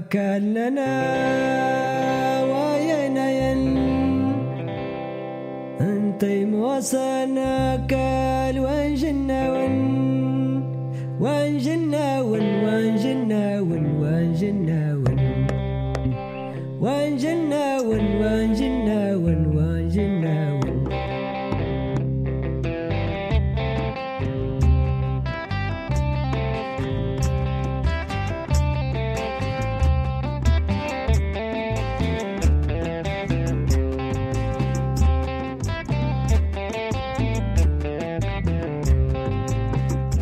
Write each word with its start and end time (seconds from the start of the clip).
أكلنا 0.00 0.92
وينين 2.50 3.76
انتي 5.80 6.44
موصلنا 6.44 7.76
كال 7.88 8.60
وانجنا 8.60 9.50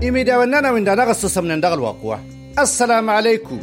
إميدا 0.02 0.37
ونانا 0.38 0.73
من 0.73 0.84
دانا 0.84 1.05
غصص 1.05 1.38
من 1.38 1.61
داغ 1.61 1.75
الواقوة 1.75 2.20
السلام 2.59 3.11
عليكم. 3.11 3.61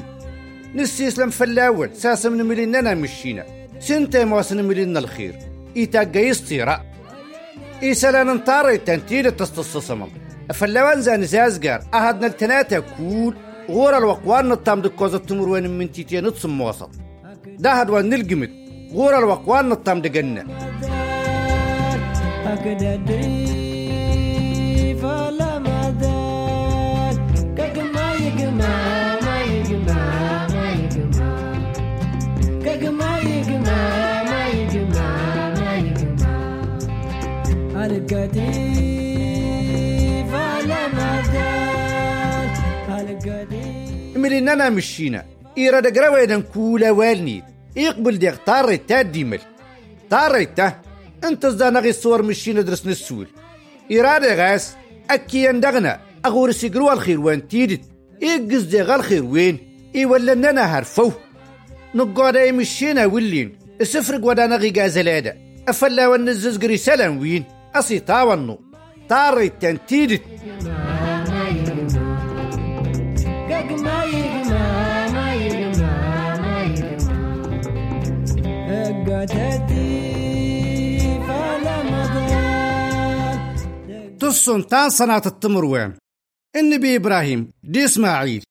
نسي 0.75 1.07
إسلام 1.07 1.29
فلاول 1.29 1.89
ساسا 1.93 2.29
من 2.29 2.45
مليننا 2.45 2.93
مشينا. 2.93 3.45
سنتي 3.79 4.25
مواسن 4.25 4.63
ملينا 4.65 4.99
الخير. 4.99 5.35
إيتا 5.77 6.03
قيستيرا 6.03 6.81
إيسالا 7.83 8.23
ننطاري 8.23 8.77
تنتيل 8.77 9.27
التصتصصمم 9.27 10.07
فلاوان 10.53 11.01
زان 11.01 11.25
زازقار 11.25 11.79
أهدنا 11.93 12.27
التناتا 12.27 12.79
كول. 12.79 13.35
غور 13.69 13.97
الوقوان 13.97 14.49
نطام 14.49 14.81
دكوزة 14.81 15.17
تمر 15.17 15.49
وين 15.49 15.77
من 15.77 15.91
تيتيا 15.91 16.21
نتصم 16.21 16.61
وسط 16.61 16.89
ده 17.59 17.71
هدوان 17.71 18.09
نلقمت. 18.09 18.51
غور 18.93 19.17
الوقوان 19.19 19.69
نطام 19.69 20.01
دقنا. 20.01 20.43
أكدري 22.45 23.24
مدار 38.05 38.25
الكتيف 43.09 44.17
مليننا 44.17 44.69
مشينا. 44.69 45.25
إيرا 45.57 45.79
دقراويدا 45.79 46.39
كولا 46.39 46.91
والنيد. 46.91 47.43
يقبل 47.75 48.17
ديغ 48.19 48.35
طاري 48.45 48.77
تا 48.77 49.01
ديمل. 49.01 49.39
طاري 50.09 50.45
تا 50.45 50.81
انت 51.23 51.45
زانغي 51.45 51.89
الصور 51.89 52.21
مشينا 52.21 52.61
درس 52.61 52.87
نسول. 52.87 53.27
إيرا 53.91 54.19
غاس 54.19 54.75
أكي 55.09 55.43
يندغنا 55.43 55.99
أغور 56.25 56.51
سيقروا 56.51 56.93
الخير 56.93 57.19
وين 57.19 57.47
تيدت. 57.47 57.81
إيقز 58.23 58.63
ديغ 58.63 58.95
الخير 58.95 59.23
وين. 59.25 59.57
ننا 59.95 60.77
هرفو. 60.77 61.11
نقعد 61.95 62.35
أي 62.35 62.51
مشينا 62.51 63.05
ولين. 63.05 63.57
السفرق 63.81 64.25
ودانا 64.25 64.55
غي 64.55 64.73
غازلادا 64.77 65.37
أفلا 65.67 66.07
ونزز 66.07 66.57
قريسالا 66.57 67.07
وين. 67.07 67.43
يجمع 73.49 74.03
الكتيف 79.23 81.29
على 81.29 81.75
مدار 81.91 83.37
تصن 84.19 84.67
تان 84.67 84.89
صنعة 84.89 85.21
التمر 85.25 85.65
وين 85.65 85.93
النبي 86.55 86.95
إبراهيم 86.95 87.51
دي 87.63 87.85
إسماعيل. 87.85 88.43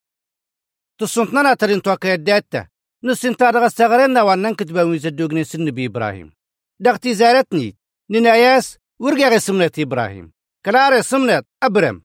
تصن 1.00 1.30
تنا 1.30 1.54
ترين 1.54 1.82
توكا 1.82 2.08
يداتا 2.08 2.66
نسين 3.04 3.36
تارغ 3.36 3.66
استغرنا 3.66 4.22
وانن 4.22 4.54
كتبا 4.54 4.82
ويزدوغني 4.82 5.44
سن 5.44 5.64
نبي 5.64 5.86
إبراهيم. 5.86 6.32
دغتي 6.80 7.14
زارتني. 7.14 7.76
نناياس 8.10 8.78
غي 9.02 9.38
سمنت 9.38 9.78
إبراهيم 9.78 10.32
كلاري 10.66 11.02
سمنت 11.02 11.46
أبرم. 11.62 12.02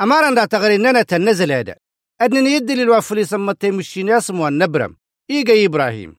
أمارن 0.00 0.34
دا 0.34 0.44
تغريننا 0.44 1.02
تنزل 1.02 1.52
هذا 1.52 1.76
أدنني 2.20 2.50
يدي 2.50 2.74
للوافلي 2.74 3.24
سمتي 3.24 3.70
مشين 3.70 4.08
ياسم 4.08 4.40
والنبرم 4.40 4.96
إيجا 5.30 5.64
إبراهيم 5.66 6.16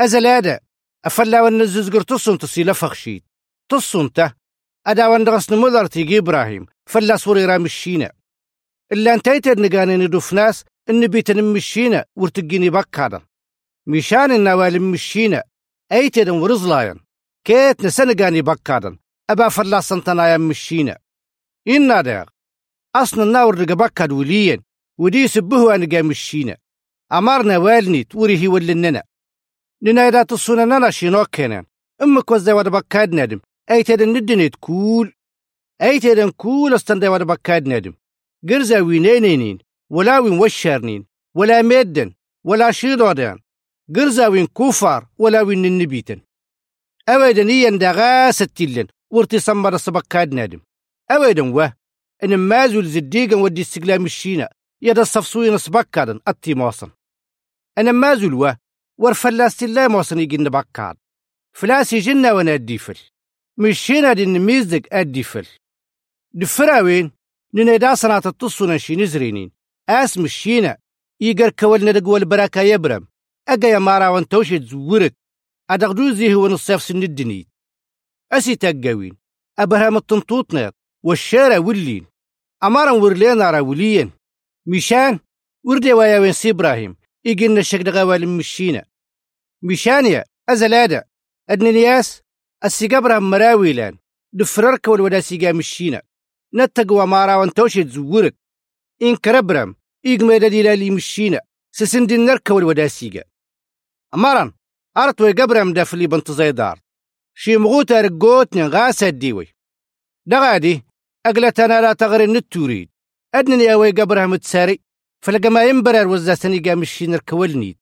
أزل 0.00 0.26
هذا 0.26 0.60
أفلا 1.04 1.42
والنزوز 1.42 1.90
قرتصن 1.90 2.38
تصيل 2.38 2.74
فخشيت 2.74 3.24
تصن 3.68 4.12
ته 4.12 4.32
أدا 4.86 5.06
وندغس 5.06 5.52
نمذر 5.52 5.86
تيجي 5.86 6.18
إبراهيم 6.18 6.66
فلا 6.86 7.16
صوري 7.16 7.44
رام 7.44 7.64
الشينا 7.64 8.12
إلا 8.92 9.14
انتيتر 9.14 9.60
نقاني 9.60 9.96
ندوف 9.96 10.32
ناس. 10.32 10.64
إن 10.90 11.06
بيتن 11.06 11.44
مشينا 11.44 12.04
ورتقيني 12.16 12.70
بكادا 12.70 13.22
مشان 13.86 14.32
النوال 14.32 14.82
مشينا 14.82 15.42
أيتر 15.92 16.30
ورزلاين 16.32 17.00
كيت 17.44 17.84
نسنقاني 17.84 18.42
بكادا 18.42 18.98
أبا 19.32 19.48
فلا 19.48 19.80
سنتنا 19.80 20.36
مشينا. 20.36 20.98
إنا 21.68 22.00
داغ. 22.00 22.24
أصلا 22.96 23.22
الناور 23.22 23.58
رقا 23.58 23.74
بكاد 23.74 24.12
وليا 24.12 24.62
ودي 24.98 25.28
سبه 25.28 25.74
أنا 25.74 26.02
مشينا. 26.02 26.56
أمرنا 27.12 27.58
والني 27.58 28.04
توريه 28.04 28.48
ولننا. 28.48 29.02
لنا 29.82 30.08
إذا 30.08 30.22
تصونا 30.22 30.64
نانا 30.64 30.90
شينوك 30.90 31.36
كنان 31.36 31.64
أمك 32.02 32.30
وزا 32.30 32.52
ودا 32.52 32.70
بكاد 32.70 33.14
نادم. 33.14 33.40
أي 33.70 33.82
تدن 33.82 34.08
ندن 34.08 34.50
تكول. 34.50 35.12
أي 35.82 36.00
تدن 36.00 36.30
كول 36.30 36.74
استندا 36.74 37.08
ودا 37.08 37.24
بكاد 37.24 37.68
نادم. 37.68 37.94
قرزا 38.48 38.80
وينينين 38.80 39.58
ولا 39.90 40.18
وين 40.18 40.38
وشارنين. 40.38 41.06
ولا 41.34 41.62
ميدن. 41.62 42.12
ولا 42.44 42.70
شيرودان 42.70 43.38
قرزا 43.96 44.26
وين 44.26 44.46
كفار 44.46 45.06
ولا 45.18 45.42
وين 45.42 45.64
النبيتن 45.64 46.20
أويدن 47.08 47.48
إيان 47.48 47.78
دغا 47.78 48.30
ستيلن. 48.30 48.86
ورتي 49.12 49.38
سمبر 49.38 49.76
سبكاد 49.76 50.34
نادم. 50.34 50.60
أويدن 51.10 51.48
وه 51.48 51.72
إن 52.24 52.36
مازول 52.36 52.86
زديقا 52.86 53.36
ودي 53.36 53.60
استقلام 53.60 54.04
الشينا 54.04 54.48
يدا 54.82 55.02
الصفصوين 55.02 55.58
سبكادن 55.58 56.20
أتي 56.26 56.54
موصن. 56.54 56.90
أنا 57.78 57.92
مازول 57.92 58.34
وه 58.34 58.56
ورفلاس 58.98 59.62
الله 59.62 59.88
موصن 59.88 60.18
يجن 60.18 60.44
بكاد 60.44 60.96
فلاسي 61.52 61.98
جنة 61.98 62.32
وأنا 62.32 62.54
الديفل 62.54 62.98
مشينا 63.58 64.12
دي 64.12 64.26
نميزدك 64.26 64.94
الديفل 64.94 65.46
دفراوين 66.34 67.12
ننا 67.54 67.94
صنعة 67.94 68.22
التصونا 68.26 68.78
شي 68.78 68.96
نزرينين. 68.96 69.52
آس 69.88 70.18
مشينا 70.18 70.78
يقر 71.20 71.50
كول 71.50 71.84
ندق 71.84 72.08
والبراكا 72.08 72.60
يبرم. 72.60 73.08
أقا 73.48 73.68
يا 73.68 73.78
مارا 73.78 74.08
وانتوشي 74.08 74.58
تزورك 74.58 75.14
أدغدوزي 75.70 76.34
هو 76.34 76.48
نصيف 76.48 76.82
سن 76.82 77.02
الدنيت. 77.02 77.51
أسي 78.32 78.56
تقاوين 78.56 79.16
أبرهام 79.58 79.96
التنطوطنات 79.96 80.74
والشارع 81.02 81.58
ولين 81.58 82.06
أمارا 82.64 82.90
ورلينا 82.90 83.50
راوليين 83.50 84.10
مشان 84.66 85.18
وردي 85.64 85.92
ويا 85.92 86.18
وين 86.18 86.32
سي 86.32 86.50
إبراهيم. 86.50 86.96
يجينا 87.24 87.60
الشك 87.60 87.80
دغوال 87.80 88.28
مشينا. 88.28 88.84
مشان 89.62 90.06
يا؟ 90.06 90.24
أزلادا. 90.48 91.04
أدنياس 91.50 92.22
السيقابرا 92.64 93.18
مراويلان. 93.18 93.98
دفررك 94.32 94.88
والودا 94.88 95.20
سيقا 95.20 95.52
مشينا. 95.52 96.02
نتقوى 96.54 97.06
مارا 97.06 97.36
وانتوشي 97.36 97.84
تزورك. 97.84 98.34
إن 99.02 99.16
كربرم 99.16 99.76
إيقميدا 100.06 100.48
ديلالي 100.48 100.90
مشينا. 100.90 101.40
سسندين 101.72 102.20
نركا 102.26 102.54
والودا 102.54 102.88
سيقا 102.88 103.24
أمارا 104.14 104.52
أرتوي 104.96 105.32
قبرم 105.32 105.72
دافلي 105.72 106.06
بنت 106.06 106.30
زيدار. 106.30 106.80
شي 107.34 107.56
مغوتا 107.56 108.00
رقوتني 108.00 108.66
غاسا 108.66 109.08
ديوي 109.08 109.48
دغادي 110.26 110.84
أقلتنا 111.26 111.80
لا 111.80 111.92
تغري 111.92 112.24
التوريد 112.24 112.88
أدنني 113.34 113.72
أوي 113.72 113.90
قبرها 113.90 114.26
متساري 114.26 114.80
فلقى 115.24 115.48
ما 115.48 115.64
ينبرر 115.64 116.08
وزاسني 116.08 116.58
قام 116.58 116.82
الشين 116.82 117.14
ركولنيد 117.14 117.78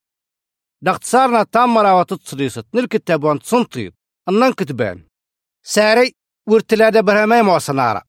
دغت 0.83 1.05
صارنا 1.05 1.43
تامرا 1.43 1.93
وتتصريصت 1.93 2.67
نالكتاب 2.75 3.25
وانت 3.25 3.43
صنطيط 3.43 3.95
أنن 4.29 4.53
كتبان 4.53 5.05
ساري 5.63 6.15
ورتلادا 6.49 7.01
برهما 7.01 7.43
موصنارا 7.43 8.03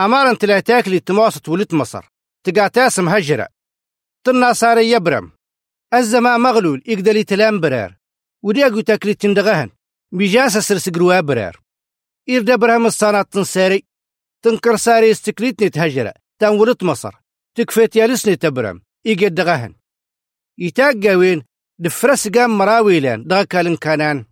أمار 0.00 0.30
انت 0.30 0.44
لا 0.44 0.60
تاكلي 0.60 1.00
تموسط 1.00 1.48
ولت 1.48 1.74
مصر 1.74 2.08
تقا 2.44 2.68
تاسم 2.68 3.08
هجرة 3.08 3.48
تنا 4.24 4.52
صاري 4.52 4.90
يبرم 4.90 5.32
الزما 5.94 6.36
مغلول 6.36 6.82
يقدلي 6.86 7.24
تلام 7.24 7.60
برار 7.60 7.96
ودي 8.44 8.66
أقو 8.66 8.80
تاكلي 8.80 9.14
تندغهن 9.14 9.70
بيجاسة 10.14 10.60
سرسقروا 10.60 11.20
برار 11.20 11.60
إردا 12.30 12.56
برهم 12.56 12.86
الصانات 12.86 13.32
تنساري 13.32 13.84
تنكر 14.42 14.76
ساري 14.76 15.10
استكليتني 15.10 15.70
تهجرة 15.70 16.14
تنولت 16.38 16.82
مصر 16.82 17.12
تكفيت 17.54 17.96
يالسني 17.96 18.36
تبرم 18.36 18.82
إيجاد 19.06 19.34
دغهن 19.34 19.74
يتاقى 20.58 21.14
وين 21.14 21.42
دفرس 21.78 22.28
قام 22.28 22.58
مراويلان 22.58 23.24
دغا 23.24 23.42
كالن 23.44 23.76
كانان 23.76 24.24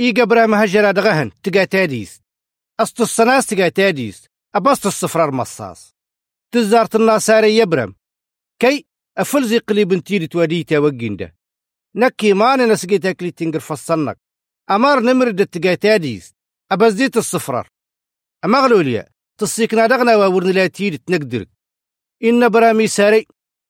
إي 0.00 0.10
قبرا 0.12 0.46
مهجرة 0.46 0.90
دغهن 0.90 1.30
تقا 1.42 1.64
تاديس 1.64 2.20
أسط 2.80 3.00
الصناس 3.00 3.46
تقا 3.46 3.68
تاديس 3.68 4.26
أبسط 4.54 4.86
الصفرار 4.86 5.30
مصاص 5.30 5.94
تزارت 6.54 6.96
الناصاري 6.96 7.56
يبرم 7.56 7.94
كي 8.58 8.86
أفلزي 9.18 9.58
قليب 9.58 9.92
انتيري 9.92 10.26
تواديتا 10.26 10.78
وقيندا 10.78 11.32
نكي 11.94 12.32
ماني 12.32 12.64
نسقيتا 12.64 13.12
كلي 13.12 13.30
تنقر 13.30 13.60
فصنك 13.60 14.25
أمار 14.70 15.00
نمرد 15.00 15.46
تقا 15.46 15.74
تاديس 15.74 16.34
أبزيت 16.72 17.16
الصفرار 17.16 17.68
أمغلوليا 18.44 19.06
تصيكنا 19.38 19.86
دغنا 19.86 20.16
وورن 20.16 20.50
لا 20.50 20.66
تيري 20.66 20.98
تنقدرك. 20.98 21.48
إن 22.24 22.48
برامي 22.48 22.86
ساري 22.86 23.26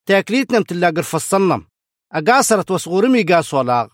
تاكليتنا 0.06 0.58
متلاقر 0.58 1.02
فصنم. 1.02 1.66
أقاصرت 2.12 2.70
وصغورمي 2.70 3.22
قاس 3.22 3.54
ولاغ. 3.54 3.88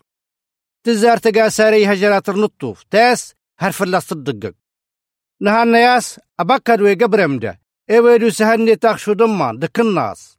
تزار 0.83 1.17
تقاساري 1.17 1.93
هجرات 1.93 2.29
النطوف 2.29 2.83
تاس 2.83 3.33
هرف 3.59 3.83
الله 3.83 3.99
صدقك. 3.99 4.55
نهان 5.41 5.71
نياس 5.71 6.19
أبكر 6.39 6.83
ويقبر 6.83 7.27
مدا 7.27 7.57
إيويدو 7.89 8.29
سهني 8.29 8.75
تاخشو 8.75 9.13
دمان 9.13 9.59
دك 9.59 9.79
الناس. 9.79 10.37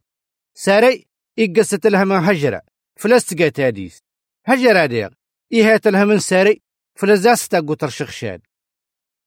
ساري 0.53 1.07
إقست 1.39 1.87
لها 1.87 2.03
من 2.03 2.15
هجرة. 2.15 2.61
فلست 2.99 3.33
تاديس 3.33 4.03
هجرة 4.45 4.85
ديغ. 4.85 5.09
إيهات 5.55 5.87
لها 5.87 6.05
من 6.05 6.19
ساري 6.19 6.61
فلزاس 6.95 7.47
تاقو 7.47 7.73
ترشخشاد 7.73 8.41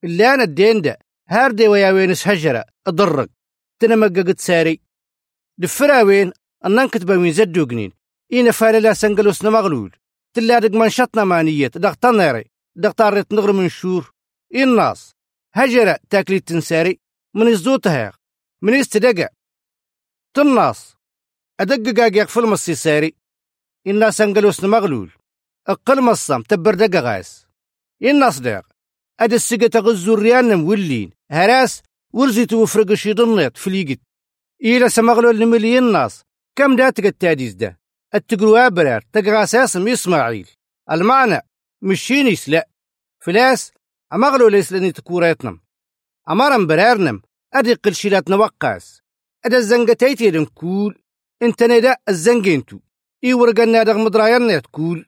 اللي 0.04 0.34
الدين 0.34 0.80
ده 0.80 0.98
هاردي 1.28 1.68
ويا 1.68 1.92
وينس 1.92 2.28
هجرة 2.28 2.64
أضرق. 2.86 3.28
تنمققت 3.80 4.40
ساري. 4.40 4.80
دفرا 5.58 6.02
وين 6.02 6.32
أنان 6.64 6.88
كتبا 6.88 7.16
وين 7.18 7.32
زدو 7.32 7.66
قنين 7.66 7.92
إينا 8.32 8.50
فاللا 8.50 8.92
سنقلوس 8.92 9.44
نمغلول. 9.44 9.96
تلا 10.34 10.58
دق 10.58 10.78
منشطنا 10.78 11.24
مانية 11.24 11.66
دق 11.66 11.94
تنيري 11.94 12.44
دق 12.76 12.90
طارت 12.90 13.32
نغر 13.32 13.52
من 13.52 13.68
شور. 13.68 14.12
الناس 14.54 15.14
هجرة 15.54 15.98
تاكلي 16.10 16.40
تنساري 16.40 17.00
من 17.34 17.46
الزوتها 17.46 18.12
من 18.62 18.74
استدقع 18.74 19.28
تناس 20.34 20.94
أدق 21.60 22.00
قاقيق 22.00 22.28
في 22.28 22.40
المصي 22.40 22.74
ساري. 22.74 23.14
الناس 23.86 24.20
انقلوس 24.20 24.64
مغلول 24.64 25.17
أقل 25.68 26.02
مصام 26.02 26.42
تبر 26.42 26.74
دقا 26.74 27.00
غاس 27.00 27.46
الناس 28.02 28.38
داق 28.38 28.66
أد 29.20 29.32
السقة 29.32 29.66
تغزو 29.66 30.14
الريان 30.14 30.54
مولين 30.54 31.10
هراس 31.30 31.82
ورزي 32.14 32.46
وفرق 32.52 32.94
شي 32.94 33.12
ضنيط 33.12 33.56
في 33.56 33.66
اليقت 33.66 34.00
إيلا 34.64 34.88
سمغلول 34.88 35.38
لمليون 35.38 35.92
ناس 35.92 36.22
كم 36.56 36.76
داتك 36.76 37.06
التاديز 37.06 37.54
ده؟ 37.54 37.78
التقروا 38.14 38.66
أبرار. 38.66 39.04
تقرا 39.12 39.42
اسم 39.44 39.88
إسماعيل 39.88 40.48
المعنى 40.90 41.40
مشيني 41.82 42.36
سلا 42.36 42.68
فلاس 43.24 43.72
أمغلو 44.12 44.48
ليس 44.48 44.72
لني 44.72 44.92
تكوريتنم 44.92 45.60
أمارم 46.30 46.66
برارنم. 46.66 47.22
أدي 47.54 47.74
قل 47.74 47.94
شيلات 47.94 48.30
نوقاس. 48.30 49.00
أدا 49.46 49.56
الزنقتيتي 49.56 50.30
دن 50.30 50.44
كول 50.44 50.98
إنت 51.42 51.62
ندا 51.62 51.96
الزنقينتو 52.08 52.78
إي 53.24 53.34
ورقنا 53.34 53.82
دغ 53.82 53.98
مدرايرنا 53.98 54.58
تكول 54.58 55.06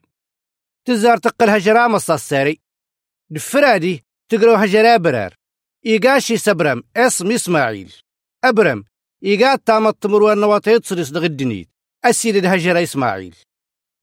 تزار 0.85 1.17
تقل 1.17 1.49
هجرا 1.49 1.87
مصاص 1.87 2.29
ساري 2.29 2.59
دفرادي 3.29 4.03
تقرو 4.29 4.53
هجرا 4.55 4.97
برار. 4.97 5.35
إيقاشي 5.85 6.37
سبرم 6.37 6.83
اسم 6.97 7.31
إسماعيل. 7.31 7.93
أبرم 8.43 8.85
إيقات 9.23 9.67
تامت 9.67 10.03
تمروا 10.03 10.33
النواطيط 10.33 10.85
صريس 10.85 11.09
دغ 11.09 11.27
أسيد 12.05 12.35
الهجر 12.35 12.83
إسماعيل. 12.83 13.35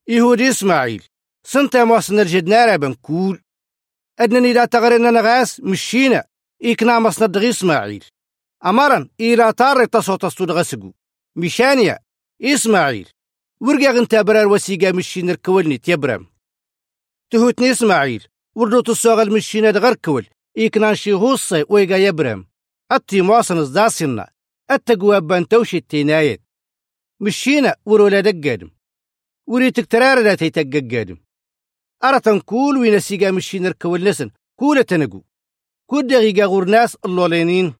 يهودي 0.07 0.49
إسماعيل. 0.49 1.03
سنتا 1.45 1.83
موسن 1.83 2.19
الجدنارة 2.19 2.75
بنكول 2.75 3.41
أدنني 4.19 4.53
لا 4.53 4.65
تغرنا 4.65 5.11
نغاس 5.11 5.59
مشينا. 5.59 6.23
إيكنا 6.63 6.99
مصنا 6.99 7.27
دغي 7.27 7.49
إسماعيل. 7.49 8.03
أمرا 8.65 9.09
إلى 9.19 9.53
طار 9.53 9.85
تصوت 9.85 10.51
غسقو 10.51 10.91
مشانيا 11.35 11.99
إسماعيل. 12.41 13.09
ورقا 13.61 13.91
غنتا 13.91 14.21
برار 14.21 14.47
وسيقا 14.47 14.91
مشينا 14.91 15.31
الكولني 15.31 15.77
تيبرم 15.77 16.27
تهوتني 17.31 17.71
إسماعيل 17.71 18.27
وردو 18.55 18.81
تصوغ 18.81 19.21
المشينا 19.21 19.71
دغر 19.71 19.95
كول 19.95 20.27
إيكنا 20.57 20.93
شي 20.93 21.13
غوصي 21.13 21.65
ويقا 21.69 21.97
يبرم. 21.97 22.47
أتي 22.91 23.21
مواصن 23.21 23.57
الزاسنا 23.57 24.29
التقوى 24.71 25.21
بانتوشي 25.21 25.77
التينايت. 25.77 26.41
مشينا 27.21 27.75
ورولا 27.85 28.19
دقادم 28.19 28.71
وريتك 29.47 29.85
ترار 29.85 30.23
لا 30.23 30.35
تيتققادم 30.35 31.17
أرى 32.03 32.19
تنكول 32.19 32.77
وينسيقا 32.77 33.31
مشينا 33.31 33.69
ركول 33.69 34.03
نسن 34.03 34.31
كولة 34.59 34.81
تنقو. 34.81 35.21
كود 35.89 36.07
دقيقة 36.07 36.45
غور 36.45 36.65
ناس 36.65 36.97
اللولينين 37.05 37.73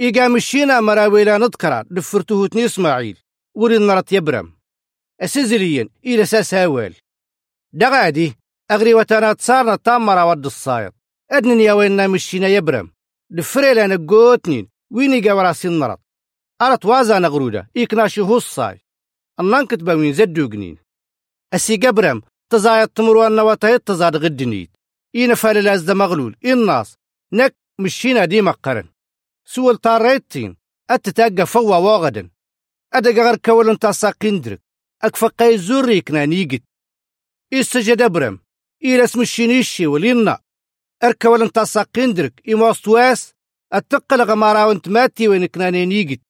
إيقا 0.00 0.28
مشينا 0.28 0.80
مراويلا 0.80 1.38
نذكرا 1.38 1.84
دفرتوه 1.90 2.48
تني 2.48 2.64
إسماعيل 2.64 3.18
وري 3.54 3.78
نرت 3.78 4.12
يبرم. 4.12 4.52
أسزليا 5.20 5.88
إلى 6.06 6.26
ساس 6.26 6.54
هاوال 6.54 6.94
دغادي. 7.72 8.34
أغري 8.70 8.94
وتانا 8.94 9.32
تصارنا 9.32 9.76
تامرا 9.76 10.22
ود 10.22 10.46
الصايد. 10.46 10.92
أدنن 11.30 11.60
يا 11.60 11.72
ويننا 11.72 12.06
مشينا 12.06 12.48
يبرم. 12.48 12.92
دفريلا 13.30 13.86
نقوتنين. 13.86 14.68
ويني 14.90 15.30
قوراسي 15.30 15.68
النرط 15.68 16.00
أرت 16.62 16.84
وازا 16.84 17.18
نغرودا. 17.18 17.66
إيكناشي 17.76 18.20
هوصاي 18.20 18.80
النانكت 19.40 19.82
باوين 19.82 20.12
زدو 20.12 20.48
قنين 20.48 20.78
أسي 21.54 21.76
قبرم. 21.76 22.22
تزايد 22.50 22.88
تمروا 22.88 23.26
النواتايد 23.26 23.80
تزاد 23.80 24.16
غدنيت 24.16 24.70
إينا 25.14 25.34
فاللاز 25.34 25.82
دا 25.82 25.94
مغلول. 25.94 26.36
الناس 26.44 26.94
نك 27.32 27.56
مشينا 27.80 28.24
دي 28.24 28.42
مقرن 28.42 28.88
سوال 29.44 29.76
طاريتين 29.76 30.56
أتتاقى 30.90 31.46
فوا 31.46 31.76
واغدا 31.76 32.30
أدق 32.94 33.10
غير 33.10 33.36
كول 33.36 33.70
انتا 33.70 33.92
ساقندرك 33.92 34.60
أكفقاي 35.02 35.58
زوريك 35.58 36.10
نانيقت 36.10 36.62
إستجد 37.52 38.02
أبرم. 38.02 38.40
إيلا 38.84 39.06
سمشينيشي 39.06 39.86
ولينا. 39.86 40.38
أركول 41.04 41.42
انتا 41.42 41.64
ساقندرك 41.64 42.42
إموستواس 42.48 43.34
التقل 43.74 44.22
غمارا 44.22 44.64
وانت 44.64 44.88
ماتي 44.88 45.28
وينك 45.28 45.58
نانيقت 45.58 46.20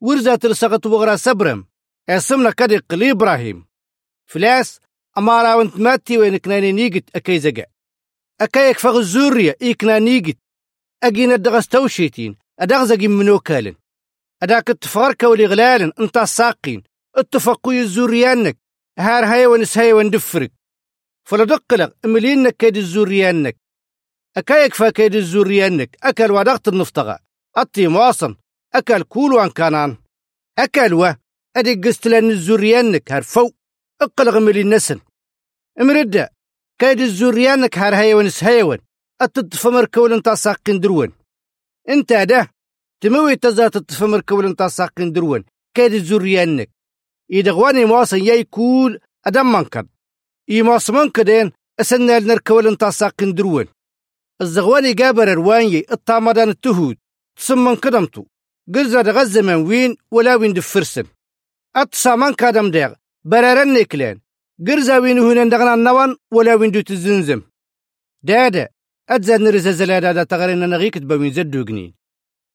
ورزا 0.00 0.36
ترسغت 0.36 0.86
وغرا 0.86 1.16
سبرم. 1.16 1.66
اسمنا 2.08 2.50
كدي 2.50 2.76
قلي 2.76 3.10
إبراهيم. 3.10 3.66
فلاس 4.26 4.80
أمارا 5.18 5.54
وانت 5.54 5.76
ماتي 5.76 6.18
وينك 6.18 6.48
نانيقت 6.48 7.04
أكي 7.16 7.38
زقا 7.38 7.66
أكايك 8.40 8.78
فغ 8.78 8.98
الزورية. 8.98 9.56
إيكنا 9.62 9.98
نيقت 9.98 10.36
أجينا 11.02 11.36
دغس 11.36 11.68
توشيتين 11.68 12.36
أدغزقي 12.60 13.08
منو 13.08 13.38
كالن. 13.38 13.74
أداك 14.42 14.70
التفاركة 14.70 15.28
والإغلالن 15.28 15.92
أنت 16.00 16.16
الساقين 16.16 16.82
اتفقوا 17.16 17.72
الزوريانك. 17.72 18.58
هار 18.98 19.24
هاي 19.24 19.46
ونس 19.46 19.78
هاي 19.78 19.92
وندفرك 19.92 20.52
فلدقلق 21.24 21.94
املينك 22.04 22.56
كيد 22.56 22.76
الزوريانك. 22.76 23.56
أكايك 24.36 24.74
فاكيد 24.74 25.14
الزوريانك. 25.14 25.96
أكل 26.02 26.30
ودغت 26.30 26.68
النفتغة 26.68 27.18
أطي 27.56 27.88
مواصن. 27.88 28.36
أكل 28.74 29.02
كول 29.02 29.32
وان 29.32 29.50
كانان. 29.50 29.96
أكل 30.58 30.94
و 30.94 31.14
أدي 31.56 31.74
قست 31.74 32.08
لأن 32.08 32.30
الزوريانك. 32.30 33.12
هرفو. 33.12 33.50
أقلق 34.02 34.36
ملي 34.36 34.60
النسن. 34.60 35.00
أمرد. 35.80 36.28
كيد 36.78 37.00
الزوريانك 37.00 37.78
هار 37.78 37.94
هاي 37.94 38.14
ونس 38.14 38.44
هايون 38.44 38.78
أتتفمر 39.20 39.84
كول 39.84 40.12
انت 40.12 40.28
ساقين 40.28 40.80
درون 40.80 41.12
إنت 41.88 42.12
ده 42.12 42.50
تموي 43.00 43.36
تزات 43.36 43.74
تتفمر 43.74 44.20
كول 44.20 44.46
انت 44.46 44.62
ساقين 44.62 45.12
درون 45.12 45.44
كيد 45.74 45.92
الزوريانك. 45.92 46.70
يدغواني 47.30 47.84
مواصن 47.84 48.24
ياي 48.24 48.44
كول. 48.44 49.00
أدم 49.26 49.52
منكد 49.52 49.88
يماس 50.52 50.90
منكدين 50.90 51.52
أسنى 51.80 52.20
لنركول 52.20 52.66
انت 52.66 52.84
ساقين 52.84 53.34
درون 53.34 53.66
الزغواني 54.40 54.92
قابر 54.92 55.34
رواني 55.34 55.84
الطامدان 55.92 56.48
التهود. 56.48 56.96
تسمن 57.36 57.76
كدمتو. 57.76 58.24
قرزة 58.74 59.00
غزة 59.00 59.42
من 59.42 59.54
وين 59.54 59.96
ولا 60.10 60.34
وين 60.34 60.52
دفرسن. 60.52 61.04
أتصا 61.76 62.16
من 62.16 62.34
كادم 62.34 62.70
ديغ. 62.70 62.92
برارن 63.24 63.72
نكلين 63.72 64.20
قرزة 64.66 65.00
وين 65.00 65.18
هنا 65.18 65.44
دغنا 65.44 65.74
النوان 65.74 66.16
ولا 66.32 66.54
وين 66.54 66.70
دو 66.70 66.80
تزنزم 66.80 67.42
دادا. 68.22 68.68
أتزاد 69.10 69.40
نرزة 69.40 69.70
زلادة 69.70 70.12
دا 70.12 70.24
تغرين 70.24 70.58
نغيك 70.58 70.98
تبوين 70.98 71.32
زدو 71.32 71.64
جنين 71.64 71.94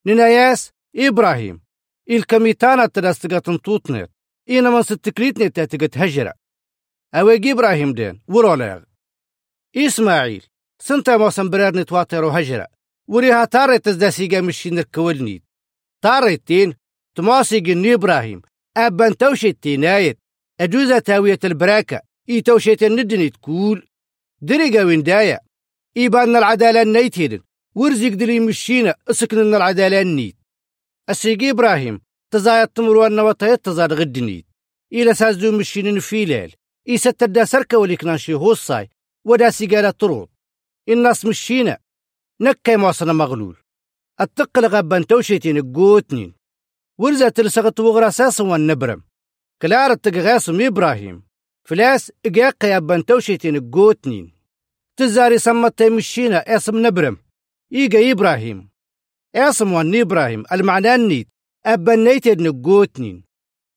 نناياس 0.05 0.71
إبراهيم. 0.95 1.61
إلكميتانا 2.09 2.85
تدستقات 2.85 3.49
نطوطنت 3.49 4.09
إينا 4.49 4.69
من 4.69 4.83
ستكليتني 4.83 5.49
تاتقت 5.49 5.97
هجرة. 5.97 6.33
أويق 7.15 7.47
إبراهيم 7.47 7.93
دين 7.93 8.21
ورولاغ 8.27 8.83
إسماعيل 9.77 10.43
سنتا 10.81 11.17
موسم 11.17 11.49
برارني 11.49 11.83
تواترو 11.83 12.29
هجرة 12.29 12.67
وريها 13.07 13.45
تاري 13.45 13.79
تزداسيقا 13.79 14.41
مشي 14.41 14.69
نركولنيت 14.69 15.43
تاريتين 16.01 16.73
تماسي 17.15 17.59
جني 17.59 17.93
إبراهيم 17.93 18.41
أبان 18.77 19.17
توشي 19.17 19.49
التينايت 19.49 20.19
أجوزة 20.59 20.99
تاوية 20.99 21.39
البراكة 21.43 22.01
إي 22.29 22.41
توشيت 22.41 22.83
الندني 22.83 23.29
تقول 23.29 23.87
دريقا 24.41 24.83
وين 24.83 25.03
دايا 25.03 25.39
إيبان 25.97 26.35
العدالة 26.35 26.81
النيتيدن 26.81 27.39
ورزق 27.75 28.07
دلي 28.07 28.39
مشينا 28.39 28.95
اسكن 29.09 29.55
العدالة 29.55 30.01
النيت 30.01 30.35
السيقي 31.09 31.49
إبراهيم 31.49 32.01
تزايد 32.31 32.67
تمر 32.67 32.97
والنوطيت 32.97 33.65
تزاد 33.65 33.93
غدنيت 33.93 34.45
إلى 34.93 35.13
سازدو 35.13 35.57
مشينين 35.57 35.99
فيلال 35.99 36.53
إيسا 36.89 37.11
تدا 37.11 37.45
سركة 37.45 37.77
وليكناشي 37.77 38.33
هوصاي 38.33 38.89
ودا 39.25 39.49
سيقالة 39.49 39.89
طرود 39.89 40.29
الناس 40.89 41.25
مشينا 41.25 41.77
نكا 42.41 42.77
موصنا 42.77 43.13
مغلول. 43.13 43.57
التقل 44.21 44.65
غبان 44.65 45.07
توشيتين 45.07 45.73
قوتنين 45.73 46.33
ورزا 46.97 47.29
تلسغت 47.29 47.79
وغرا 47.79 48.09
ساسا 48.09 48.43
والنبرم 48.43 49.03
كلار 49.61 49.91
التقغاسم 49.91 50.61
إبراهيم. 50.61 51.23
فلاس 51.63 52.11
إقاق 52.25 52.65
يابان 52.65 53.05
توشيتين 53.05 53.71
قوتنين 53.71 54.31
تزاري 54.97 55.37
سمت 55.37 55.83
مشينا 55.83 56.55
أسم 56.55 56.87
نبرم. 56.87 57.17
إيقا 57.73 58.11
إبراهيم. 58.11 58.69
أسم 59.35 59.73
وان 59.73 59.95
إبراهيم 59.95 60.43
المعنى 60.51 60.95
النيت 60.95 61.27
أبان 61.65 62.03
نيتد 62.03 62.41
نقوتنين 62.41 63.23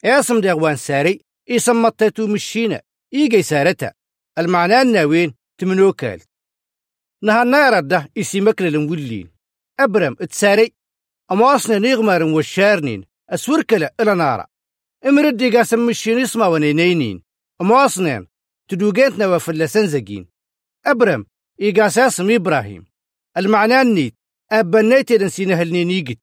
أسم 0.04 0.40
دغوان 0.40 0.76
ساري 0.76 1.20
مطيتو 1.68 2.26
مشينا. 2.26 2.80
إيقا 3.14 3.40
سارتا 3.40 3.92
المعنى 4.38 4.82
الناوين 4.82 5.34
تمنوكال 5.58 6.20
نهار 7.22 7.74
رده 7.74 8.10
إسي 8.18 8.40
مكل 8.40 8.66
المولين 8.66 9.30
أبرم 9.80 10.16
إتساري. 10.20 10.74
أما 11.32 11.54
أصنا 11.54 11.78
نغمار 11.78 12.22
وشارنين. 12.22 13.04
أسوركلا 13.30 13.94
إلى 14.00 14.14
نارا. 14.14 14.46
إمردي 15.06 15.56
قاسم 15.56 15.86
مشين 15.86 16.18
إسما 16.18 16.46
ونينينين. 16.46 17.22
أما 17.60 17.84
أصنين 17.84 18.26
تدوغينتنا 18.68 19.26
وفلسان 19.26 19.86
زقين 19.86 20.28
أبرم 20.86 21.26
إيقاس 21.60 21.98
اسم 21.98 22.30
إبراهيم. 22.30 22.84
المعنى 23.36 23.80
النيت 23.80 24.14
أبا 24.52 24.82
نيتي 24.82 25.18
نسينا 25.18 25.60
هالنينيقت 25.60 26.18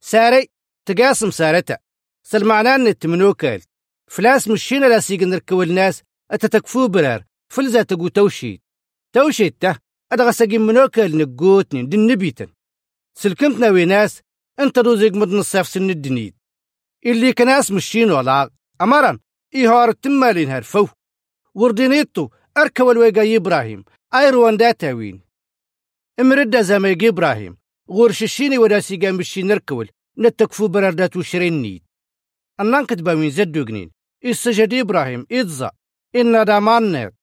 ساري 0.00 0.48
تقاسم 0.86 1.30
سارتا. 1.30 1.78
سالمعنى 2.26 2.74
النت 2.74 3.06
منوكال 3.06 3.62
فلاس 4.10 4.48
مشينا 4.48 4.86
لا 4.86 5.00
سيقن 5.00 5.28
نركو 5.28 5.62
الناس 5.62 6.02
أتتكفو 6.30 6.88
برار 6.88 7.24
فلزا 7.48 7.82
تقو 7.82 8.08
توشيت 8.08 8.62
ته 9.60 9.76
منوكال 10.42 11.18
نقوتني 11.18 11.82
دن 11.82 12.06
نبيتن. 12.06 12.48
سلكمتنا 13.14 13.70
ويناس 13.70 14.22
أنت 14.58 14.78
روزيق 14.78 15.14
مدن 15.14 15.38
الصيف 15.38 15.66
سن 15.68 15.90
الدنيد. 15.90 16.34
اللي 17.06 17.32
كناس 17.32 17.70
مشين 17.70 18.10
ولا 18.10 18.50
أمرا 18.80 19.18
إيهار 19.54 19.88
التمالين 19.88 20.50
هرفو. 20.50 20.86
وردينيتو 21.54 22.28
أركو 22.56 22.90
الويقا 22.90 23.36
إبراهيم 23.36 23.84
أيروان 24.14 24.56
داتاوين 24.56 25.20
إمردا 26.20 26.62
زميق 26.62 27.04
إبراهيم 27.04 27.56
غور 27.90 28.12
ششيني 28.12 28.58
ودا 28.58 28.80
سيقا 28.80 29.10
مشين 29.10 29.46
نركول 29.46 29.88
نتكفو 30.18 30.68
بردات 30.68 31.16
وشرين 31.16 31.62
نيد. 31.62 31.82
أنان 32.60 32.86
كتبا 32.86 33.14
من 33.14 33.30
زدو 33.30 33.64
جنين 33.64 33.90
السجد 34.24 34.74
إبراهيم 34.74 35.26
إدزا. 35.32 35.70
إن 36.16 36.44
دامان 36.44 36.92
نيت 36.92 37.14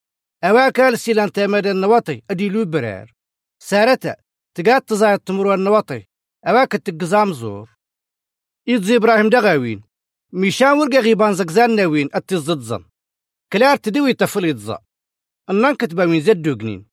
أواكال 0.44 1.00
سيلان 1.00 1.32
تامد 1.32 1.68
النواطي 1.68 2.22
أديلو 2.32 2.66
برار 2.66 3.14
سارتا 3.60 4.16
تقات 4.56 4.90
تزايد 4.90 5.20
تمرو 5.20 5.54
النواطي. 5.54 6.04
أواك 6.48 6.72
تقزام 6.72 7.34
زور. 7.34 7.70
إدز 8.70 8.92
إبراهيم 8.92 9.30
دغاوين. 9.30 9.84
ميشان 10.34 10.72
ورقا 10.72 11.00
غيبان 11.00 11.34
زقزان 11.34 11.76
ناوين 11.76 12.10
أتزدزن 12.14 12.86
كلار 13.54 13.78
تدوي 13.78 14.14
تفل 14.14 14.46
إدزا 14.46 14.80
أنان 15.50 15.76
كتبا 15.76 16.06
من 16.06 16.22
زدو 16.22 16.56
جنين 16.56 16.86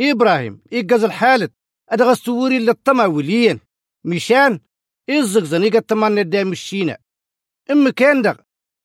إبراهيم 0.00 0.62
إيقاز 0.72 1.04
الحالة 1.04 1.48
أدغا 1.88 2.14
سوري 2.14 2.58
للطما 2.58 3.06
وليين. 3.06 3.60
ميشان 4.04 4.60
إزقزن 5.10 5.62
إيقا 5.62 5.78
التمان 5.78 6.14
ندام 6.14 6.52
الشينا 6.52 6.98
إم 7.70 7.88
كان 7.88 8.22
دغ. 8.22 8.36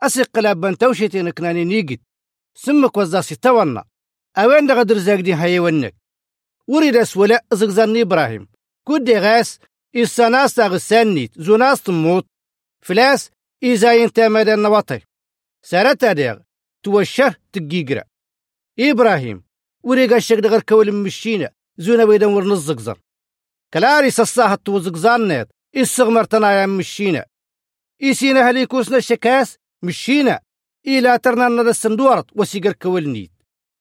أسيق 0.02 0.40
لابان 0.40 0.78
توشيتين 0.78 1.30
كناني 1.30 1.66
نيقت 1.66 2.00
سمك 2.56 2.98
وزاسي 2.98 3.36
تونا 3.36 3.84
أوين 4.38 4.68
دغا 4.68 4.84
درزاق 4.84 5.20
دي 5.20 5.34
هاي 5.34 5.60
ونك. 5.60 5.96
وريد 6.68 6.96
أسولا 6.96 7.46
زقزان 7.54 8.02
إبراهيم. 8.02 8.48
كودي 8.88 9.18
غاس 9.18 9.60
إساناس 9.96 10.54
تغسانيت 10.54 11.42
زوناس 11.42 11.82
تموت. 11.82 12.26
فلاس 12.82 13.32
إيزاين 13.64 14.14
تامد 14.14 14.50
النواطي 14.50 15.00
سارتا 15.64 16.14
ديغ 16.14 16.38
توشه 16.84 17.36
تقيقرا. 17.54 18.04
إبراهيم 18.80 19.44
وريقا 19.84 20.18
الشك 20.18 20.38
دغر 20.38 20.62
كول 20.62 20.92
مشينا. 20.92 21.52
زونا 21.78 22.06
بيدن 22.06 22.28
ورن 22.28 22.52
الزقزان 22.52 22.96
كلاري 23.74 24.12
سصاها 24.12 24.56
توزقزان 24.56 25.28
نيت 25.28 25.48
إسغمر 25.76 26.24
تنايا 26.24 26.66
مشينا. 26.66 27.26
إيسينا 28.04 28.50
هليكوسنا 28.50 28.98
الشكاس 28.98 29.58
مشينا. 29.84 30.40
إلا 30.88 31.18
ترنا 31.18 31.50
ندى 31.50 31.70
السندورت 31.70 32.26
وسيقر 32.36 32.72
كول 32.72 33.10
نيت. 33.10 33.32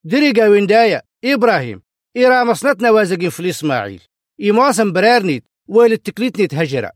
دريقا 0.04 0.48
ويندايا 0.48 1.02
إبراهيم. 1.24 1.82
إيرا 2.16 2.44
مصنتنا 2.44 2.90
وازقين 2.90 3.30
في 3.30 3.40
الإسماعيل. 3.40 4.02
إيماسن 4.40 4.92
برارنيت 4.92 5.44
ويل 5.68 5.92
التكليت 5.92 6.38
نيت 6.38 6.54
هجرة. 6.54 6.92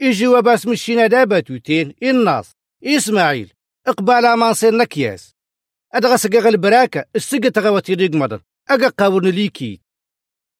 إيجي 0.00 0.26
وباس 0.26 0.66
مشينا 0.66 1.06
دابات 1.06 1.50
وتين 1.50 1.94
الناس 2.02 2.50
إسماعيل. 2.84 3.52
إقبالا 3.86 4.34
ما 4.34 4.50
نصير 4.50 4.74
نكياس. 4.74 5.34
البراكة 5.94 7.04
السقا 7.16 7.48
تغوى 7.48 7.80
تيريق 7.80 8.14
مدن. 8.14 8.40
أقا 8.70 8.88
قاورن 8.88 9.28
ليكيت 9.28 9.80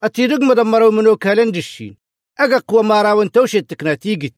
أتيريق 0.02 0.40
مدن 0.40 0.62
مرو 0.62 0.90
منو 0.90 1.16
كالن 1.16 1.52
دشين 1.52 1.96
أقا 2.38 2.58
قوى 2.58 2.82
ماراون 2.82 3.30
توشي 3.30 3.58
التكناتيقت 3.58 4.32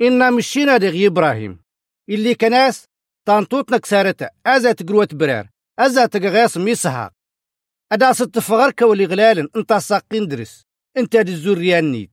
إنا 0.00 0.30
مشينا 0.30 0.76
دغي 0.76 1.06
إبراهيم. 1.06 1.58
اللي 2.08 2.34
كناس 2.34 2.88
طانطوط 3.28 3.72
نكسارتا 3.72 4.30
أزا 4.46 4.72
تقروت 4.72 5.14
برار 5.14 5.48
أزا 5.78 6.06
تقغاس 6.06 6.56
ميسها 6.56 7.10
أدا 7.92 8.12
ستفغرك 8.12 8.82
واللي 8.82 9.04
غلالن 9.04 9.48
انت 9.56 9.72
ساقين 9.72 10.28
درس 10.28 10.64
انت 10.96 11.16
الزوريان 11.16 11.92
نيد 11.92 12.10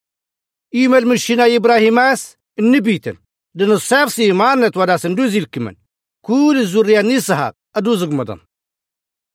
إيما 0.75 0.97
المشينا 0.97 1.55
إبراهيماس 1.55 2.35
النبيتن. 2.59 3.17
دن 3.55 3.71
الصاف 3.71 4.11
سيمانت 4.11 4.77
ودا 4.77 4.97
سندوزي 4.97 5.39
الكمن. 5.39 5.75
كل 6.25 6.57
الزوريان 6.61 7.05
نيسها 7.05 7.53
أدوزق 7.75 8.07
مدن 8.07 8.39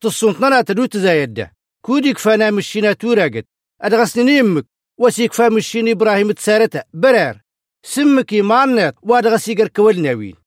تصنطنا 0.02 0.62
تدو 0.62 0.86
تزايد 0.86 1.48
كودي 1.84 2.12
كفانا 2.12 2.50
مشينا 2.50 2.92
توراقت. 2.92 3.46
أدغسني 3.80 4.38
يمك 4.38 4.66
وسي 4.98 5.28
كفا 5.28 5.48
مشين 5.48 5.88
إبراهيم 5.88 6.32
تسارتا 6.32 6.84
برار 6.94 7.40
سمك 7.82 8.32
يمانت 8.32 8.94
وادغسيقر 9.02 9.68
كوال 9.68 10.02
ناوين 10.02 10.39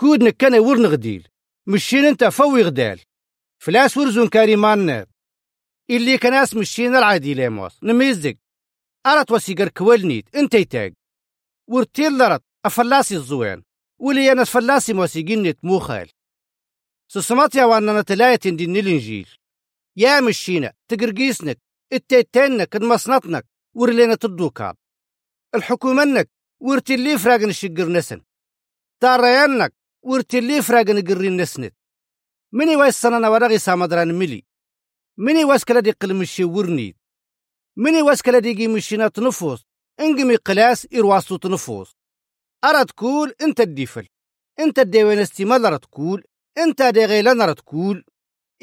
كود 0.00 0.22
نكنا 0.22 0.60
ورن 0.60 0.86
غديل. 0.86 1.28
مشين 1.66 2.04
انت 2.04 2.24
فوي 2.24 2.62
غدال. 2.62 3.00
فلاس 3.62 3.96
ورزون 3.96 4.28
كاري 4.28 4.56
مانت 4.56 5.08
اللي 5.90 6.18
كناس 6.18 6.54
مشين 6.56 6.96
العادي 6.96 7.34
ليموس. 7.34 7.84
نميزك. 7.84 8.38
أرت 9.06 9.30
وسيقر 9.30 9.68
كوالنيت 9.68 10.36
انت 10.36 10.54
يتاق. 10.54 10.92
ورتيل 11.68 12.18
لرت. 12.18 12.42
أفلاسي 12.64 13.16
الزوين. 13.16 13.64
ولي 14.00 14.32
أنا 14.32 14.44
فلاسي 14.44 14.92
موسيقينيت 14.92 15.64
موخال 15.64 16.10
سسمات 17.08 17.54
يا 17.54 17.64
وأنا 17.64 18.02
تلاية 18.02 18.38
دين 18.44 18.76
الإنجيل 18.76 19.28
يا 19.96 20.20
مشينا 20.20 20.72
تقرقيسنك. 20.88 21.58
التيتينك 21.92 22.76
المصنطنك 22.76 23.46
ورلينا 23.74 24.14
تدوكاب. 24.14 24.76
الحكومنك. 25.54 26.30
ورتلي 26.60 27.18
فراغن 27.18 27.48
الشقر 27.48 27.88
نسن. 27.88 28.22
تاريانك. 29.00 29.74
ورتلي 30.08 30.62
فراغن 30.62 31.02
قرين 31.08 31.36
نسنت. 31.36 31.74
مني 32.52 32.76
وايس 32.76 33.00
سنانا 33.00 33.28
ورغي 33.28 33.58
سامدران 33.58 34.14
ملي. 34.14 34.44
مني 35.16 35.44
وايس 35.44 35.64
كلا 35.64 35.80
دي 35.80 35.90
قل 35.90 36.14
مشي 36.14 36.44
ورنيت 36.44 36.96
مني 37.76 38.02
وايس 38.02 38.22
كلا 38.22 38.38
دي 38.38 38.68
مشينا 38.68 39.08
تنفوس 39.08 39.64
انقمي 40.00 40.36
قلاس 40.36 40.86
إرواسو 40.94 41.36
تنفوس. 41.36 41.96
أرى 42.64 42.84
تقول 42.84 43.34
انت 43.40 43.60
الديفل. 43.60 44.08
انت 44.60 44.78
الديوان 44.78 45.18
استمال 45.18 45.66
أرى 45.66 45.78
تقول 45.78 46.24
انت 46.58 46.82
دي 46.82 47.04
غيلان 47.04 47.40
أرى 47.40 47.54
تقول 47.54 48.04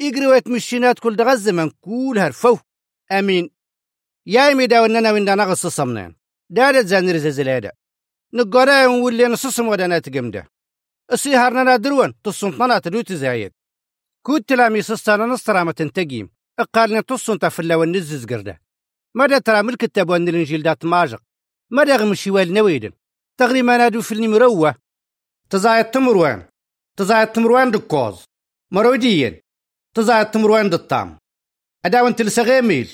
إقري 0.00 0.26
ويت 0.26 0.48
مشينات 0.48 0.98
كل 0.98 1.16
دغا 1.16 1.32
الزمن 1.32 1.70
كول 1.70 2.18
هرفو. 2.18 2.58
أمين. 3.12 3.50
يا 4.26 4.52
إمي 4.52 4.66
داوننا 4.66 5.12
وين 5.12 5.24
دانا 5.24 5.44
غصة 5.44 5.68
صمنان 5.68 6.14
دارت 6.50 6.86
زانير 6.86 7.16
زلزلادة 7.16 7.72
نقرا 8.34 8.86
ونولي 8.86 9.26
نصصم 9.26 9.68
ودانا 9.68 9.98
تقمده 9.98 10.48
السيهارنا 11.12 11.76
دروان 11.76 12.14
تصنطنا 12.22 12.78
تدو 12.78 13.00
تزايد 13.00 13.52
كود 14.22 14.42
تلامي 14.42 14.82
سستانا 14.82 15.26
نصرامة 15.26 15.72
تنتقيم 15.72 16.30
اقالنا 16.58 17.00
تصنطا 17.00 17.48
في 17.48 17.60
اللو 17.60 17.82
النزز 17.82 18.26
قرده 18.26 18.60
مدى 19.14 19.40
ترى 19.40 19.62
ملك 19.62 19.84
التابوان 19.84 20.28
الانجيل 20.28 20.62
دات 20.62 20.84
ماجق 20.84 21.22
مدى 21.70 21.92
غمشي 21.92 22.30
والنويدن 22.30 22.92
تغري 23.38 23.62
ما 23.62 23.76
نادو 23.76 24.02
في 24.02 24.12
المروة 24.12 24.74
تزايد 25.50 25.90
تمروان 25.90 26.48
تزايد 26.96 27.32
تمروان 27.32 27.70
دكوز 27.70 28.24
مروديين 28.72 29.40
تزايد 29.94 30.30
تمروان 30.30 30.70
دطام 30.70 31.18
أداون 31.84 32.16
تلسغي 32.16 32.60
ميل 32.60 32.90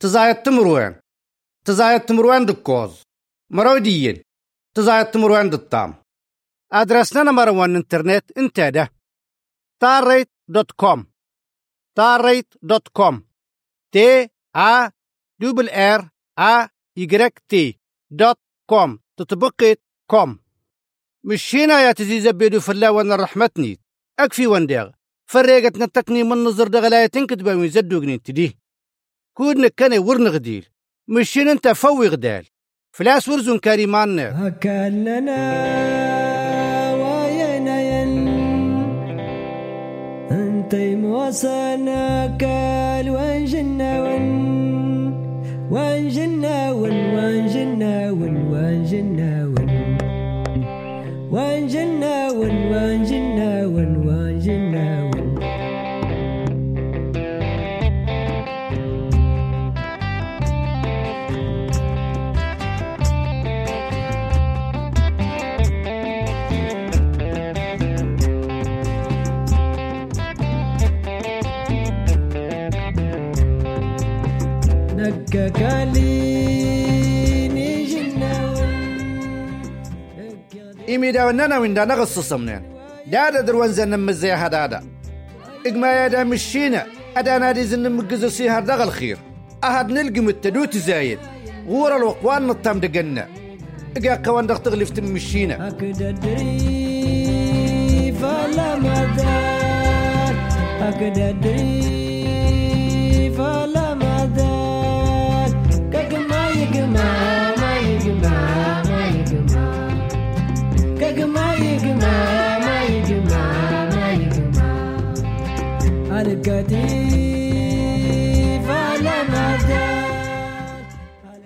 تزايد 0.00 0.42
تمروان 0.42 1.00
تزايد 1.64 2.00
تمروان 2.00 2.46
دكوز 2.46 3.02
مروديين 3.50 4.22
تزايد 4.74 5.06
تمروان 5.06 5.50
دطام 5.50 6.01
أدرسنا 6.72 7.32
مروان 7.32 7.76
انترنت 7.76 8.38
انت 8.38 8.60
ده 8.60 8.92
تاريت 9.80 10.30
دوت 10.48 10.70
كوم. 10.72 11.06
تاريت 11.96 12.54
دوت 12.62 12.88
كوم. 12.88 13.24
تي 13.92 14.28
آ 14.56 14.90
دبل 15.40 15.68
آر 15.68 16.08
آ 16.38 16.68
يجرك 16.96 17.42
تي 17.48 17.80
دوت 18.10 18.38
كوم. 18.66 18.98
تطبقت 19.16 19.80
كوم. 20.10 20.38
مش 21.24 21.54
هنا 21.54 21.80
يا 21.80 21.92
تزيز 21.92 22.28
بيدو 22.28 22.60
فلا 22.60 22.90
وأنا 22.90 23.16
رحمتني. 23.16 23.80
أكفي 24.18 24.46
وانديغ 24.46 24.90
فريقت 25.26 25.76
نتكني 25.76 26.22
من 26.22 26.44
نظر 26.44 26.68
دغلاية 26.68 27.06
تنكتب 27.06 27.46
ويزدوغني 27.46 28.18
تدي 28.18 28.58
كود 29.36 29.66
كان 29.66 29.98
ورن 29.98 30.28
غديل. 30.28 30.68
مش 31.08 31.38
هنا 31.38 31.52
انت 31.52 31.68
فوي 31.68 32.08
غدال 32.08 32.46
فلاس 32.92 33.28
ورزون 33.28 33.58
كريمان 33.58 34.18
هكلنا 34.18 35.12
وينين 35.18 36.61
انتي 40.62 40.96
موصانا 40.96 42.26
كال 42.38 43.10
وانجنا 43.10 44.02
ون 44.02 44.26
وانجنا 45.70 46.72
ون 46.72 46.96
وانجنا 47.14 48.10
ون 48.10 48.36
وانجنا 48.52 49.30
ون. 49.54 49.70
وانجنا 51.32 52.30
ون 52.30 52.56
وانجنا 52.72 53.21
إيمي 80.88 81.12
دا 81.12 81.24
ونانا 81.24 81.58
وين 81.58 81.74
دا 81.74 81.84
نغصص 81.84 82.32
منين 82.32 82.62
دا 83.06 83.30
دا 83.30 83.40
دروان 83.40 83.72
زن 83.72 84.00
مزي 84.00 84.32
هدادا. 84.32 84.82
إقما 85.66 85.92
يا 85.92 86.08
دا 86.08 86.24
مشينا. 86.24 86.86
أدا 87.16 87.38
نادي 87.38 87.64
زن 87.64 87.92
مقزو 87.92 88.28
سيهار 88.28 88.62
دا 88.62 88.84
الخير 88.84 89.18
أهد 89.64 89.90
نلقي 89.90 90.20
متدوت 90.20 90.76
زايد. 90.76 91.18
غور 91.68 91.96
الوقوان 91.96 92.46
نطام 92.46 92.80
دقنا 92.80 93.28
إقا 93.96 94.14
قوان 94.14 94.46
دغ 94.46 94.56
تغلف 94.56 94.90
تمشينا 94.90 95.68
أكد 95.68 96.02
أدري 96.02 97.42
فلا 98.20 98.78
مدار. 98.78 100.34
أكد 100.80 101.18
أدري 101.18 102.01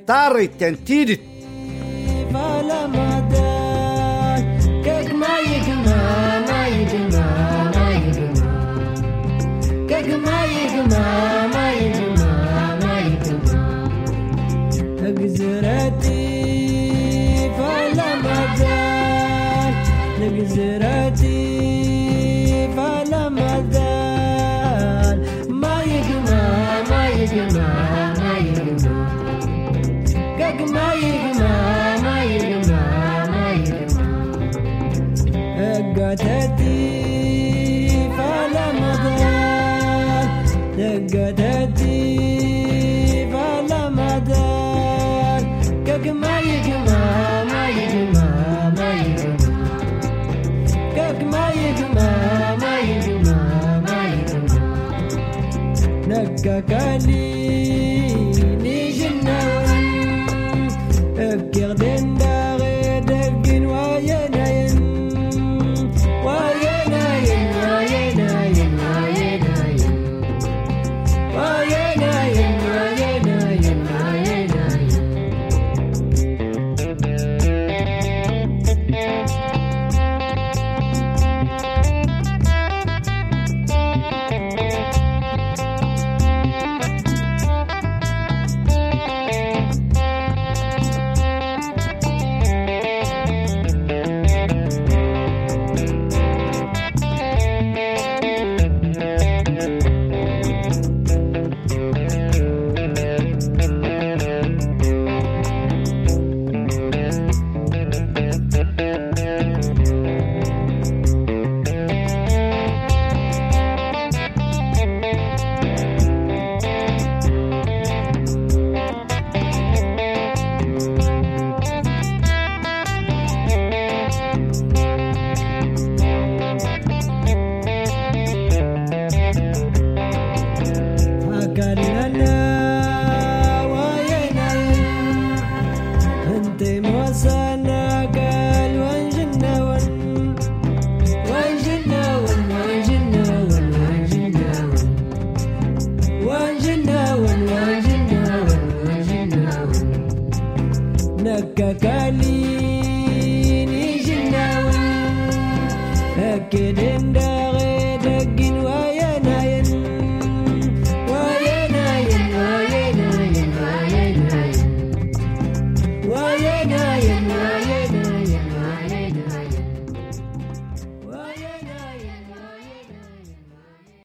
tentare, 0.07 0.55
tentire, 0.55 1.19